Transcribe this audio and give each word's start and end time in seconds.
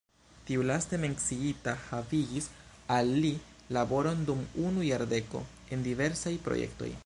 Tiu 0.45 0.61
laste 0.69 0.97
menciita 1.01 1.75
havigis 1.81 2.47
al 2.95 3.13
li 3.25 3.31
laboron 3.79 4.27
dum 4.31 4.43
unu 4.71 4.89
jardeko 4.91 5.45
en 5.77 5.89
diversaj 5.91 6.35
projektoj. 6.49 6.91